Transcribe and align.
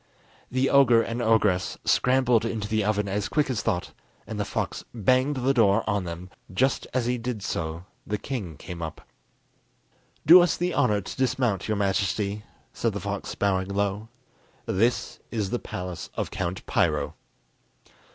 The 0.49 0.67
ogre 0.71 1.03
and 1.03 1.21
ogress 1.21 1.77
scrambled 1.85 2.43
into 2.43 2.67
the 2.67 2.83
oven 2.83 3.07
as 3.07 3.29
quick 3.29 3.51
as 3.51 3.61
thought, 3.61 3.91
and 4.25 4.39
the 4.39 4.45
fox 4.45 4.83
banged 4.95 5.35
the 5.35 5.53
door 5.53 5.87
on 5.87 6.05
them; 6.05 6.31
just 6.51 6.87
as 6.91 7.05
he 7.05 7.19
did 7.19 7.43
so 7.43 7.85
the 8.07 8.17
king 8.17 8.57
came 8.57 8.81
up. 8.81 9.07
"Do 10.25 10.41
us 10.41 10.57
the 10.57 10.73
honour 10.73 11.01
to 11.01 11.15
dismount, 11.15 11.67
your 11.67 11.77
Majesty," 11.77 12.43
said 12.73 12.93
the 12.93 12.99
fox, 12.99 13.35
bowing 13.35 13.67
low. 13.67 14.07
"This 14.65 15.19
is 15.29 15.51
the 15.51 15.59
palace 15.59 16.09
of 16.15 16.31
Count 16.31 16.65
Piro!" 16.65 17.13